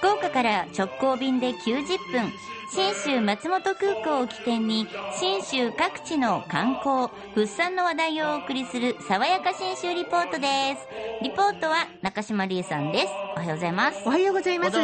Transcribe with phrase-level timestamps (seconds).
[0.00, 2.32] 福岡から直行便で90分
[2.72, 10.46] 信州松本空港を起点に信州各地の観光物産の話題をお送りする爽やか信州リポートで
[10.78, 11.22] す。
[11.22, 13.06] リポートは中島理恵さんです。
[13.36, 14.02] おはようございます。
[14.06, 14.76] おはようございます。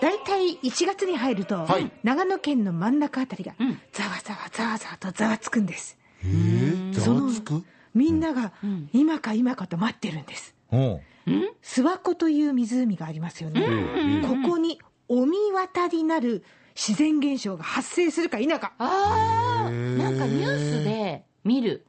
[0.00, 1.88] 大体1月に入ると、はい。
[2.02, 3.80] 長野県の真ん中あたりがうん。
[3.92, 5.96] ざわざわざわざわとざわつくんです。
[6.24, 7.62] えー、ざわつく？
[7.94, 8.88] みんながん。
[8.92, 10.54] 今か今かと待ってるんです。
[10.56, 16.42] うん諏訪湖という湖がありますよね、うんここにお見渡りなる
[16.74, 18.72] 自然現象が発生するか否か。
[18.78, 21.84] あなんかニュースで見る。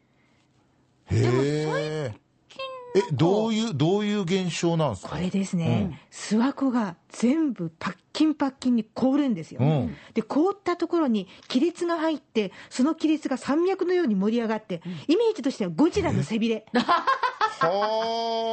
[1.05, 2.13] へえ
[2.95, 5.09] えどういうどういう現象なんですか？
[5.09, 9.95] これですね、諏訪湖が全部パッキンパッキンに凍るんですよ、うん。
[10.13, 17.05] で凍ったところに亀裂が入ってその亀裂が山脈のように盛り上がって、イメージとしてはゴジラの背びれ、は
[17.61, 18.52] あこれ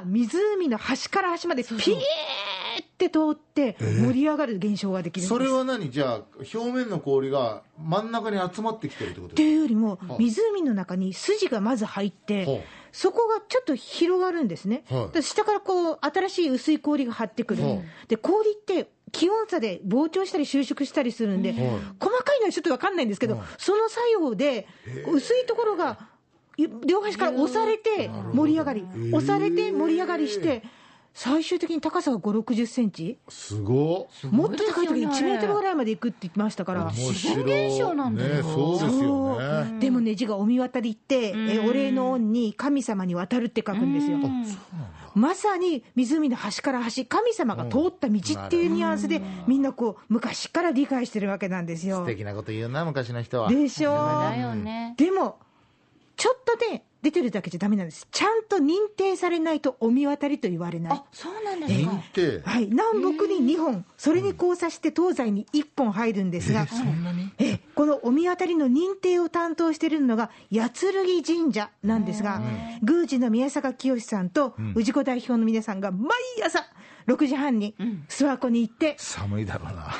[0.00, 5.90] が湖の端から端までピーって通って盛り上がる現象ができるんです、それは何？
[5.90, 6.22] じゃあ
[6.54, 10.16] 表面の氷が真ん中に集まってきてるってことっていうよりもはあ。
[10.18, 12.58] 湖の中に筋がまず入って、はあ。
[12.92, 17.78] そこがちょっと広がるんですね、は下からこう新しい薄い氷が張ってくる、はあ。
[18.08, 21.58] で氷って気温差で膨張したり収縮したりするんで、はい。
[22.00, 23.46] 細かいのはちょっと分かんないんですけど、はい。
[23.58, 24.66] その作用で
[25.12, 25.96] 薄いところがい
[26.86, 30.62] 両端から押されて盛り上がり、押されて盛り上がりして、
[31.12, 34.30] 最終的に高さが5、60センチ、すごっ。
[34.30, 36.84] もっと高い時に1メートルぐいらいまで行くって言ってましたから。
[36.84, 38.34] 面自白然現象なんだよ。
[38.36, 39.80] ねそうですよね。
[39.80, 41.68] でもね字がお見渡りって、えうん。
[41.68, 44.18] お礼の恩に神様に渡るって書くんですよ。
[44.18, 44.46] うん。
[45.14, 52.06] まさに湖の端から端、神様が通った道っていうニュアンスで、みんなこう、昔から理解してるわけなんですよ。
[52.06, 52.06] 素。
[52.06, 53.50] でこと言うな昔の人は。
[53.50, 54.94] でしょだよね。
[54.96, 55.38] でも、
[56.20, 58.06] ちょっとで出てるだけじゃダメなんです。
[58.10, 60.98] ちゃんと認定されないとお見渡りと言われない。
[60.98, 61.04] あ。
[61.12, 62.42] そうなんです認か定。
[62.44, 67.32] はい、南北に2本、それに交差して東西に1本入るんですが、そんなに？
[67.38, 72.42] えこのお見当たりの認定を担当しているのが八剣神社なんですが、
[72.82, 76.10] 宮司の宮坂清さんと氏子代表の皆さんが毎
[76.44, 76.66] 朝
[77.06, 77.74] 6時半に
[78.10, 79.94] 諏訪湖に行って、寒いだろうな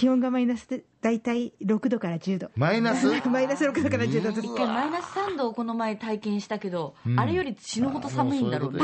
[0.00, 2.50] 気温がマイナスで大体6度から10度。
[2.56, 3.06] マイナス？
[3.28, 4.40] マイナス6度から10度。
[4.40, 8.80] 一回マイナス3度をこの前体験したけど、あれより死ぬほど寒いんだろうね。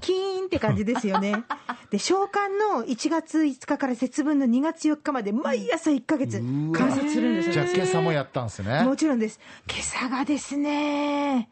[0.00, 1.44] キーンって感じですよね。
[1.92, 8.82] で、召喚の1月5日から節分の2月4日まで毎朝1ヶ月観察するんですよじゃあ今朝もやったんですね。
[8.82, 9.38] もちろんです。
[9.70, 11.48] 今朝がですね、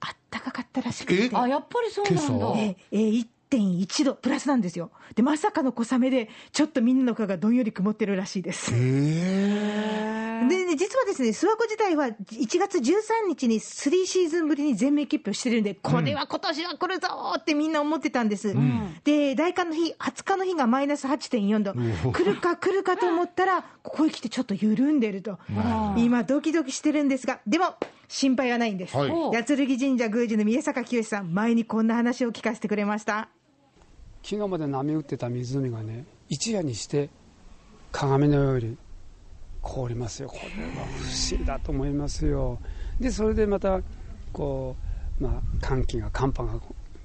[0.00, 1.36] あったかかったらしくて。
[1.36, 2.58] あやっぱりそうなんだ。
[2.58, 4.90] ええー1.1度プラスなんですよ。
[5.14, 8.72] で、まさかの小雨で、ちょっとみんなの顔がどんより曇ってるらしいです。
[8.74, 10.14] え
[10.48, 18.54] で、ね実はですね、諏訪湖自体は1月13日に3シーズンぶりに全面結氷してるんで、これは今年は来るぞーってみんな思ってたんです。
[19.04, 21.74] で、大寒の日、20日の日がマイナス8.4度。
[22.12, 25.38] 来るか来るかと思ったら、ここへ来てちょっと緩んでると。
[25.96, 27.76] 今ドキドキしてるんですが、でも、
[28.08, 28.96] 心配はないんです。
[28.96, 33.28] はい八剣神社宮司の宮坂清さん、前にこんな話を聞かせてくれました。
[34.24, 37.10] 昨日まで波打ってた湖がね一夜にして
[37.92, 38.76] 鏡のように
[39.60, 40.28] 凍りますよ。
[40.28, 42.58] これは不思議だと思いますよ。
[42.98, 43.80] でそれでまた
[44.32, 44.76] こ
[45.20, 46.58] う、まあ、寒気が寒波が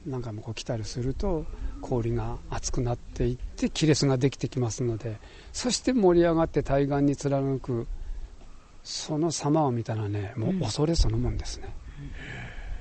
[0.05, 1.45] 何回もこう来たりすると
[1.81, 5.17] 氷が厚くなっていって亀裂ができてきますので
[5.51, 7.87] そして盛り上がって対岸に貫く
[8.83, 11.73] その様を見たらねもう恐れそのもんですね、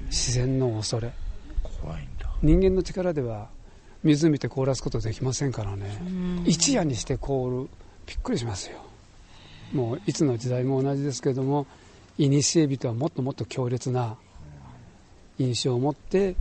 [0.07, 1.13] 自然の恐れ。
[1.83, 2.31] 怖いんだ。
[2.41, 3.49] 人間の力では
[4.05, 6.43] 湖って凍らすことできませんからね。
[6.45, 7.69] 一夜にして凍る。
[8.07, 8.79] びっくりしますよ。
[9.73, 11.67] もういつの時代も同じですけども
[12.17, 14.17] 古人はもっともっと強烈な
[15.39, 16.37] 印象を持って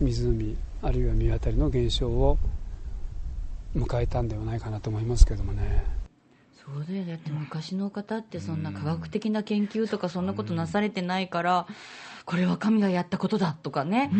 [0.00, 2.38] 湖あるいは見当たりの現象を
[3.74, 5.84] 迎えたんではないかなと思いますけどもね
[6.64, 11.66] そうだよだって昔の方ってそんな科学的な研究とかそんなことなされてないから
[12.24, 14.12] これは神がやったことだとかね、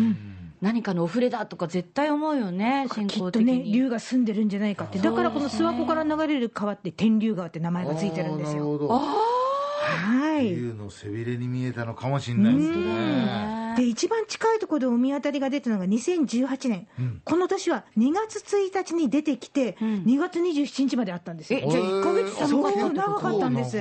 [0.63, 4.97] 何かのお触れだとか絶対思うよね信きっとね、仰的に竜が住んでるんじゃないかって。
[4.97, 8.63] だからこの諏訪湖から流れる川って天竜川って名前がついてるんですよ。
[8.63, 10.55] あーなるほどはい。
[10.55, 16.87] 竜の背びれに見えたのかもしれないですねで一番近いところでお見当たりが出たのが2018年、
[17.23, 21.59] この年は2月1日に出てきて、2月27日まであったんですよ。
[21.63, 23.77] えじゃあ1ヶ月寒か長かったんです。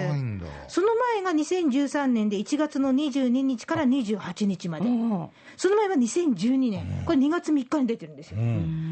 [0.69, 8.39] その前が2013年で1月の22日から28日まで、うんその前は2012年、これ2月3日に出てるんですよ。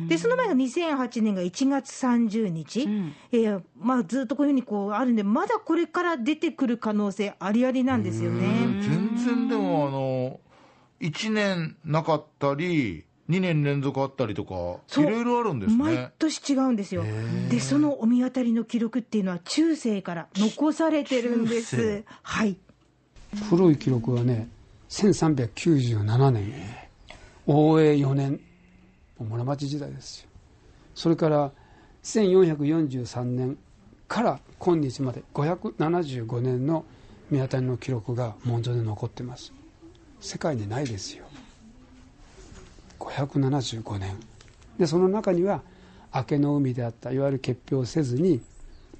[0.08, 3.14] でその前が2008年が1月30日、ん。
[3.32, 8.46] えーまあ、ずっとこういうふうにこうあるんで、まだこれから出てくる可能性ありありなんですよね。
[8.82, 10.41] 全然でもあの
[11.00, 14.55] 1年なかったり2年連続あったりとか、
[15.00, 16.11] いろいろあるんです毎ね。
[16.19, 17.05] 年違うんですよ。
[17.49, 22.05] で、そのお見当たりの記録っていうのは、中世から残されてるんです。
[22.23, 22.56] はい。
[23.49, 24.49] 古い記録はね
[24.88, 26.52] 1397年
[27.46, 28.41] 応永4年
[29.19, 30.29] 室町時代ですよ
[30.94, 31.53] それから
[32.03, 33.58] 1443年
[34.08, 36.85] から今日まで575年の
[37.31, 39.53] 見当たりの記録が文書で残ってます
[40.20, 41.25] 世界にないですよ。
[42.99, 44.17] 575年。
[44.78, 45.62] でその中には
[46.14, 48.40] 明けの海であったいわゆる結氷せずに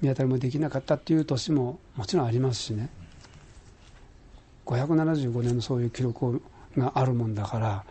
[0.01, 2.89] 見当たりもできなかったっていう年ももちろんありますしね。
[4.65, 6.41] 575年のそういう記録
[6.77, 7.83] があるもんだから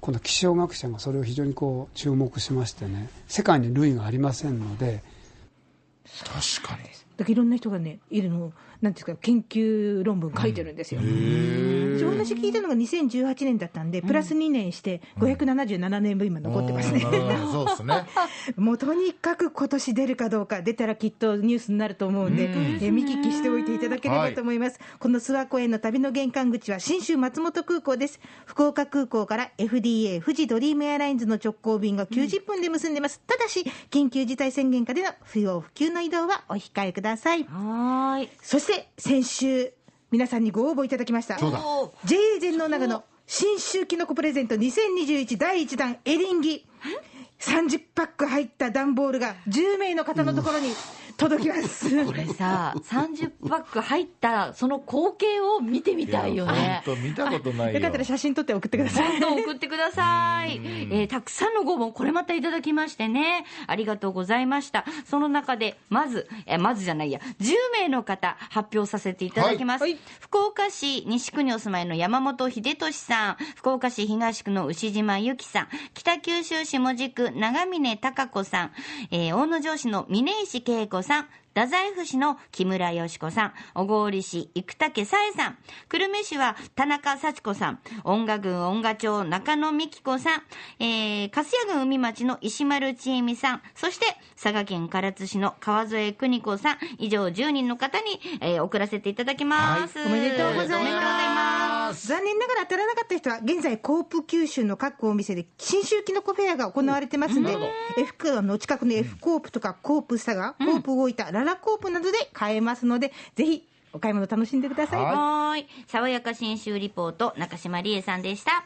[0.00, 3.10] 今度気象学者がそれを非常にこう注目しましてね。
[3.28, 5.02] 世界に類がありませんので。
[6.24, 6.88] 確かに。
[7.20, 11.02] だからいろんな人がね、いるのを、なんですか、研究論文書いてるんですよ。
[11.02, 17.02] でお話聞いたのが2018年だったんで、プラス2年して、577年分今残ってますね。
[17.04, 18.06] うんそうですね。
[18.56, 24.80] もうとにかく今年出るかどうか、出たらきっとニュースになると思うんで、うんえー見聞きしておいていただければと思います。
[24.98, 28.18] この諏訪湖への旅の玄関口は新州松本空港です。
[28.46, 33.20] 福岡空港から FDA 富士ドリームエアラインズの直行便が90分で結んでます。
[33.26, 37.09] ただし、緊急事態宣言下での不要不急の移動はお控えください。
[37.44, 38.30] はーい。
[38.42, 39.72] そして先週、
[40.10, 41.38] 皆さんにご応募いただきました。
[41.38, 41.60] そうだ
[42.04, 46.66] JA 全農長野新州きのこプレゼント2021第1弾エリンギ
[47.38, 50.74] 30パック入った段ボールが10名の方のところに
[51.16, 52.04] 届きます。
[52.06, 56.82] これさ、30パック入った、その光景を見てみたいよね。
[56.84, 57.74] 本当見たことないよ。
[57.74, 59.20] よかったら写真撮って送ってください。
[59.20, 60.29] どんどん送ってください。
[60.54, 64.84] えーたくさんのご応募、これまたいただきましてね、ありがとうございました。
[65.04, 69.82] その中で、まず、えーまずじゃないや、10名の方、発表させていただきます。
[69.82, 70.00] はいはい。
[70.20, 78.70] 福岡市西区にお住まいの山本秀俊さん、福岡市東区の牛島由紀さん、北九州市門司区長峰貴子さん、
[79.10, 85.58] えー大野城市の峰石恵子さん、太宰府市の木村よし子さん、小郡市生竹さえさん、
[85.88, 90.42] 久留米市は田中幸子さん、音楽郡音楽町中野美希子さん、
[90.78, 94.06] えー、粕谷郡海町の石丸千恵美さん、そして
[94.40, 99.98] 佐賀県唐津市の川添邦子さん、以上10人の方に、えー送らせていただきます。
[100.06, 101.79] おめでとうございますおめでとうございます。
[101.92, 107.56] 残念ながら当たらなかった人は、現在、コープ九州の各お店で、新州きのこフェアが行われてますんで、
[107.98, 115.04] F 区の近くの F コープとか、コープ佐賀、コープ大分、ララコープなどで買えますので、ぜひ、お買い物楽しんでください。
[115.04, 115.68] はいはーい。
[115.88, 118.64] 爽やか新州リポート、中島理恵さんでした。